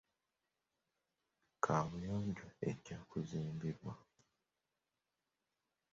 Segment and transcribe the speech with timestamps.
[1.63, 3.93] Kaabuyonjo ejja kuzimbibwa.